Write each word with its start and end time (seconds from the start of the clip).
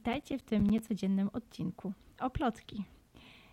Witajcie 0.00 0.38
w 0.38 0.42
tym 0.42 0.66
niecodziennym 0.66 1.30
odcinku 1.32 1.92
o 2.20 2.30
plotki. 2.30 2.84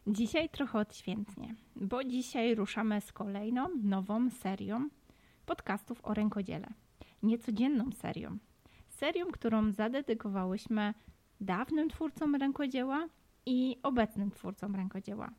Dzisiaj 0.08 0.50
trochę 0.50 0.80
odświętnie, 0.80 1.56
bo 1.76 2.04
dzisiaj 2.04 2.56
ruszamy 2.56 3.02
z 3.02 3.14
kolejną, 3.14 3.70
nową 3.84 4.30
serią 4.30 4.90
podcastów 5.46 6.00
o 6.04 6.14
rękodziele. 6.14 6.68
Niecodzienną 7.24 7.92
serią. 7.92 8.38
Serią, 8.88 9.26
którą 9.26 9.72
zadedykowałyśmy 9.72 10.94
dawnym 11.42 11.90
twórcom 11.90 12.36
rękodzieła 12.36 13.08
i 13.46 13.78
obecnym 13.84 14.32
twórcom 14.32 14.76
rękodzieła. 14.76 15.30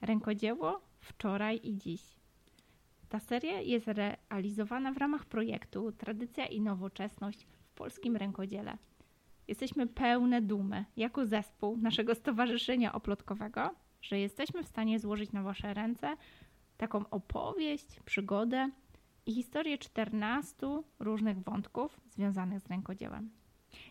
Rękodzieło 0.00 0.80
wczoraj 1.00 1.60
i 1.62 1.76
dziś. 1.76 2.02
Ta 3.08 3.20
seria 3.20 3.60
jest 3.60 3.86
realizowana 3.88 4.92
w 4.92 4.96
ramach 4.96 5.24
projektu 5.24 5.92
Tradycja 5.92 6.46
i 6.46 6.60
Nowoczesność 6.60 7.46
w 7.46 7.74
polskim 7.74 8.16
rękodziele– 8.16 8.78
Jesteśmy 9.48 9.86
pełne 9.86 10.42
dumy 10.42 10.84
jako 10.96 11.26
zespół 11.26 11.76
naszego 11.76 12.14
stowarzyszenia 12.14 12.92
oplotkowego, 12.92 13.74
że 14.02 14.18
jesteśmy 14.18 14.62
w 14.62 14.68
stanie 14.68 14.98
złożyć 14.98 15.32
na 15.32 15.42
Wasze 15.42 15.74
ręce 15.74 16.16
taką 16.76 17.08
opowieść, 17.10 18.00
przygodę 18.04 18.70
i 19.26 19.34
historię 19.34 19.78
14 19.78 20.66
różnych 20.98 21.38
wątków 21.42 22.00
związanych 22.10 22.60
z 22.60 22.66
rękodziełem. 22.66 23.30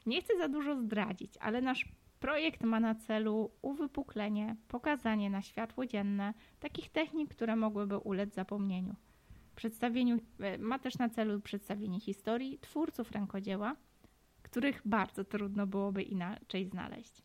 Nie 0.05 0.21
chcę 0.21 0.37
za 0.37 0.47
dużo 0.47 0.75
zdradzić, 0.75 1.37
ale 1.37 1.61
nasz 1.61 1.85
projekt 2.19 2.63
ma 2.63 2.79
na 2.79 2.95
celu 2.95 3.51
uwypuklenie, 3.61 4.55
pokazanie 4.67 5.29
na 5.29 5.41
światło 5.41 5.85
dzienne 5.85 6.33
takich 6.59 6.89
technik, 6.89 7.29
które 7.29 7.55
mogłyby 7.55 7.97
ulec 7.97 8.33
zapomnieniu. 8.33 8.95
Przedstawieniu, 9.55 10.19
e, 10.39 10.57
ma 10.57 10.79
też 10.79 10.97
na 10.97 11.09
celu 11.09 11.41
przedstawienie 11.41 11.99
historii 11.99 12.59
twórców 12.59 13.11
rękodzieła 13.11 13.75
których 14.55 14.81
bardzo 14.85 15.23
trudno 15.23 15.67
byłoby 15.67 16.03
inaczej 16.03 16.65
znaleźć. 16.65 17.21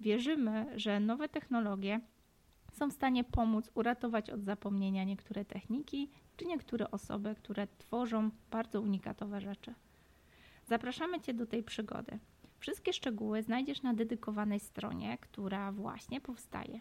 Wierzymy, 0.00 0.66
że 0.76 1.00
nowe 1.00 1.28
technologie 1.28 2.00
są 2.72 2.90
w 2.90 2.92
stanie 2.92 3.24
pomóc 3.24 3.70
uratować 3.74 4.30
od 4.30 4.44
zapomnienia 4.44 5.04
niektóre 5.04 5.44
techniki 5.44 6.10
czy 6.36 6.44
niektóre 6.44 6.90
osoby, 6.90 7.34
które 7.34 7.66
tworzą 7.78 8.30
bardzo 8.50 8.80
unikatowe 8.80 9.40
rzeczy. 9.40 9.74
Zapraszamy 10.66 11.20
Cię 11.20 11.34
do 11.34 11.46
tej 11.46 11.62
przygody. 11.62 12.18
Wszystkie 12.58 12.92
szczegóły 12.92 13.42
znajdziesz 13.42 13.82
na 13.82 13.94
dedykowanej 13.94 14.60
stronie, 14.60 15.18
która 15.18 15.72
właśnie 15.72 16.20
powstaje. 16.20 16.80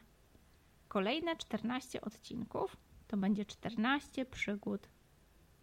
Kolejne 0.87 1.35
14 1.35 2.01
odcinków 2.01 2.77
to 3.07 3.17
będzie 3.17 3.45
14 3.45 4.25
przygód 4.25 4.89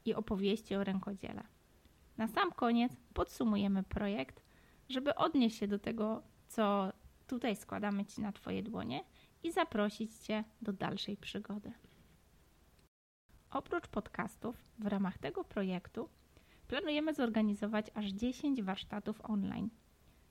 i 0.04 0.14
opowieści 0.14 0.74
o 0.74 0.84
rękodziele. 0.84 1.42
Na 2.20 2.28
sam 2.28 2.52
koniec 2.52 2.92
podsumujemy 3.14 3.82
projekt, 3.82 4.42
żeby 4.88 5.14
odnieść 5.14 5.58
się 5.58 5.68
do 5.68 5.78
tego, 5.78 6.22
co 6.48 6.92
tutaj 7.26 7.56
składamy 7.56 8.04
Ci 8.04 8.20
na 8.20 8.32
Twoje 8.32 8.62
dłonie 8.62 9.04
i 9.42 9.52
zaprosić 9.52 10.18
Cię 10.18 10.44
do 10.62 10.72
dalszej 10.72 11.16
przygody. 11.16 11.72
Oprócz 13.50 13.88
podcastów, 13.88 14.64
w 14.78 14.86
ramach 14.86 15.18
tego 15.18 15.44
projektu 15.44 16.08
planujemy 16.68 17.14
zorganizować 17.14 17.86
aż 17.94 18.06
10 18.06 18.62
warsztatów 18.62 19.20
online. 19.24 19.70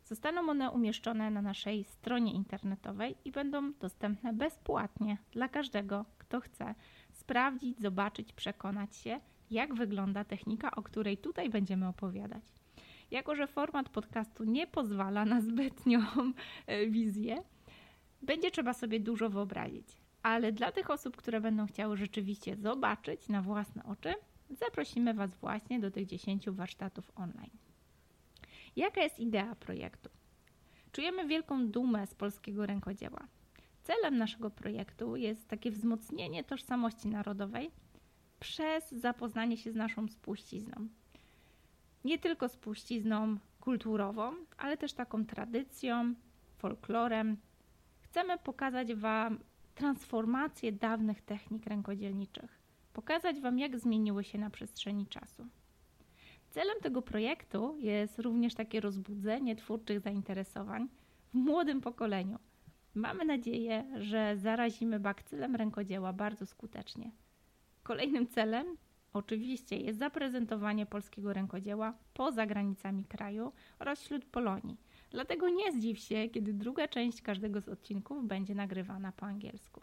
Zostaną 0.06 0.50
one 0.50 0.72
umieszczone 0.72 1.32
na 1.32 1.42
naszej 1.42 1.84
stronie 1.84 2.34
internetowej 2.34 3.16
i 3.26 3.32
będą 3.32 3.74
dostępne 3.74 4.34
bezpłatnie 4.34 5.18
dla 5.32 5.48
każdego, 5.48 6.06
kto 6.18 6.42
chce 6.42 6.76
sprawdzić, 7.12 7.80
zobaczyć, 7.80 8.34
przekonać 8.34 8.96
się, 8.96 9.20
jak 9.52 9.74
wygląda 9.74 10.24
technika, 10.24 10.72
o 10.72 10.84
której 10.84 11.18
tutaj 11.18 11.50
będziemy 11.50 11.88
opowiadać. 11.88 12.44
Jako, 13.12 13.36
że 13.36 13.48
format 13.48 13.90
podcastu 13.90 14.44
nie 14.44 14.68
pozwala 14.68 15.26
na 15.26 15.42
zbytnią 15.42 16.00
e, 16.68 16.88
wizję, 16.88 17.44
będzie 18.22 18.52
trzeba 18.52 18.74
sobie 18.74 19.00
dużo 19.00 19.30
wyobrazić. 19.30 19.88
Ale 20.24 20.52
dla 20.52 20.72
tych 20.72 20.90
osób, 20.90 21.18
które 21.18 21.42
będą 21.42 21.68
chciały 21.68 21.98
rzeczywiście 21.98 22.56
zobaczyć 22.56 23.30
na 23.30 23.42
własne 23.42 23.84
oczy, 23.84 24.14
zaprosimy 24.50 25.14
Was 25.14 25.36
właśnie 25.36 25.80
do 25.80 25.92
tych 25.92 26.06
10 26.06 26.50
warsztatów 26.50 27.12
online. 27.16 27.58
Jaka 28.76 29.02
jest 29.02 29.20
idea 29.20 29.56
projektu? 29.56 30.10
Czujemy 30.92 31.28
wielką 31.28 31.68
dumę 31.68 32.08
z 32.08 32.16
polskiego 32.16 32.66
rękodzieła. 32.66 33.28
Celem 33.84 34.18
naszego 34.18 34.50
projektu 34.50 35.16
jest 35.16 35.48
takie 35.48 35.72
wzmocnienie 35.72 36.44
tożsamości 36.44 37.08
narodowej 37.08 37.72
przez 38.40 38.92
zapoznanie 38.92 39.58
się 39.58 39.72
z 39.72 39.76
naszą 39.76 40.08
spuścizną. 40.08 40.88
Nie 42.06 42.20
tylko 42.20 42.50
spuścizną 42.50 43.38
kulturową, 43.60 44.34
ale 44.58 44.78
też 44.78 44.94
taką 44.94 45.26
tradycją, 45.26 46.14
folklorem. 46.58 47.38
Chcemy 48.02 48.38
pokazać 48.38 48.94
Wam 48.94 49.40
transformację 49.76 50.72
dawnych 50.72 51.22
technik 51.22 51.66
rękodzielniczych, 51.66 52.60
pokazać 52.94 53.40
Wam, 53.40 53.60
jak 53.60 53.80
zmieniły 53.80 54.24
się 54.24 54.38
na 54.38 54.50
przestrzeni 54.50 55.08
czasu. 55.08 55.48
Celem 56.50 56.80
tego 56.82 57.02
projektu 57.02 57.76
jest 57.80 58.20
również 58.20 58.56
takie 58.56 58.80
rozbudzenie 58.80 59.56
twórczych 59.56 60.00
zainteresowań 60.00 60.88
w 61.34 61.38
młodym 61.38 61.82
pokoleniu. 61.82 62.40
Mamy 62.96 63.26
nadzieję, 63.26 63.86
że 63.98 64.38
zarazimy 64.38 65.00
bakcylem 65.00 65.56
rękodzieła 65.56 66.14
bardzo 66.14 66.46
skutecznie. 66.46 67.12
Kolejnym 67.90 68.28
celem 68.28 68.78
oczywiście 69.14 69.78
jest 69.78 70.00
zaprezentowanie 70.00 70.86
polskiego 70.86 71.34
rękodzieła 71.34 71.94
poza 72.14 72.46
granicami 72.46 73.06
kraju 73.06 73.52
oraz 73.80 74.02
wśród 74.02 74.26
Polonii. 74.26 74.78
Dlatego 75.12 75.50
nie 75.50 75.72
zdziw 75.72 76.00
się, 76.00 76.30
kiedy 76.30 76.54
druga 76.54 76.88
część 76.88 77.22
każdego 77.22 77.62
z 77.62 77.70
odcinków 77.70 78.28
będzie 78.28 78.56
nagrywana 78.56 79.12
po 79.12 79.26
angielsku. 79.26 79.82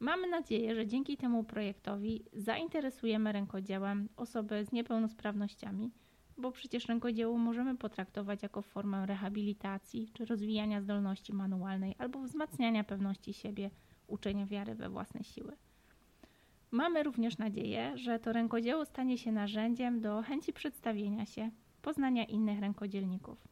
Mamy 0.00 0.28
nadzieję, 0.28 0.74
że 0.74 0.86
dzięki 0.86 1.16
temu 1.16 1.44
projektowi 1.44 2.24
zainteresujemy 2.32 3.32
rękodziełem 3.32 4.08
osoby 4.16 4.64
z 4.64 4.72
niepełnosprawnościami, 4.72 5.90
bo 6.38 6.52
przecież 6.52 6.88
rękodzieło 6.88 7.38
możemy 7.38 7.76
potraktować 7.76 8.42
jako 8.42 8.62
formę 8.62 9.06
rehabilitacji 9.06 10.08
czy 10.12 10.24
rozwijania 10.24 10.80
zdolności 10.80 11.32
manualnej 11.32 11.94
albo 11.98 12.22
wzmacniania 12.22 12.84
pewności 12.84 13.32
siebie, 13.32 13.70
uczenia 14.06 14.46
wiary 14.46 14.74
we 14.74 14.88
własne 14.90 15.24
siły. 15.24 15.56
Mamy 16.72 17.02
również 17.02 17.38
nadzieję, 17.38 17.98
że 17.98 18.18
to 18.18 18.32
rękodzieło 18.32 18.84
stanie 18.84 19.18
się 19.18 19.32
narzędziem 19.32 20.00
do 20.00 20.22
chęci 20.22 20.52
przedstawienia 20.52 21.26
się, 21.26 21.50
poznania 21.82 22.24
innych 22.24 22.60
rękodzielników. 22.60 23.48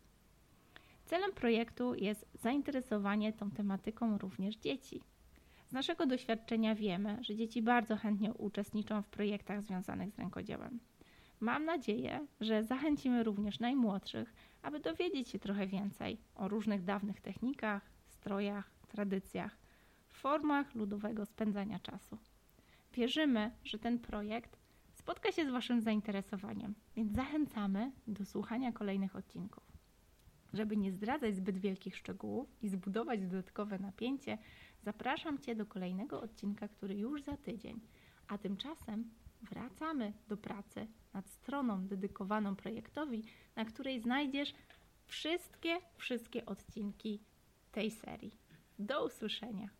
Celem 1.04 1.32
projektu 1.32 1.94
jest 1.94 2.26
zainteresowanie 2.34 3.32
tą 3.32 3.50
tematyką 3.50 4.18
również 4.18 4.56
dzieci. 4.56 5.02
Z 5.66 5.72
naszego 5.72 6.06
doświadczenia 6.06 6.74
wiemy, 6.74 7.18
że 7.20 7.36
dzieci 7.36 7.62
bardzo 7.62 7.96
chętnie 7.96 8.34
uczestniczą 8.34 9.02
w 9.02 9.08
projektach 9.08 9.62
związanych 9.62 10.10
z 10.10 10.18
rękodziełem. 10.18 10.80
Mam 11.40 11.64
nadzieję, 11.64 12.26
że 12.40 12.64
zachęcimy 12.64 13.22
również 13.22 13.60
najmłodszych, 13.60 14.34
aby 14.62 14.80
dowiedzieć 14.80 15.28
się 15.28 15.38
trochę 15.38 15.66
więcej 15.66 16.18
o 16.34 16.48
różnych 16.48 16.84
dawnych 16.84 17.20
technikach, 17.20 17.90
strojach, 18.06 18.70
tradycjach, 18.90 19.56
formach 20.08 20.74
ludowego 20.74 21.26
spędzania 21.26 21.78
czasu. 21.78 22.18
Wierzymy, 22.94 23.50
że 23.64 23.78
ten 23.78 23.98
projekt 23.98 24.56
spotka 24.94 25.32
się 25.32 25.46
z 25.46 25.50
Waszym 25.50 25.80
zainteresowaniem, 25.80 26.74
więc 26.96 27.12
zachęcamy 27.12 27.92
do 28.06 28.24
słuchania 28.24 28.72
kolejnych 28.72 29.16
odcinków. 29.16 29.64
Żeby 30.52 30.76
nie 30.76 30.92
zdradzać 30.92 31.36
zbyt 31.36 31.58
wielkich 31.58 31.96
szczegółów 31.96 32.48
i 32.62 32.68
zbudować 32.68 33.20
dodatkowe 33.20 33.78
napięcie, 33.78 34.38
zapraszam 34.82 35.38
Cię 35.38 35.54
do 35.54 35.66
kolejnego 35.66 36.20
odcinka, 36.20 36.68
który 36.68 36.94
już 36.94 37.22
za 37.22 37.36
tydzień. 37.36 37.80
A 38.28 38.38
tymczasem 38.38 39.10
wracamy 39.42 40.12
do 40.28 40.36
pracy 40.36 40.86
nad 41.14 41.30
stroną 41.30 41.86
dedykowaną 41.86 42.56
projektowi, 42.56 43.24
na 43.56 43.64
której 43.64 44.00
znajdziesz 44.00 44.54
wszystkie, 45.06 45.78
wszystkie 45.96 46.46
odcinki 46.46 47.20
tej 47.72 47.90
serii. 47.90 48.38
Do 48.78 49.04
usłyszenia. 49.04 49.79